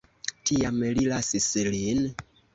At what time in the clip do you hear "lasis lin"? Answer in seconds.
1.13-2.03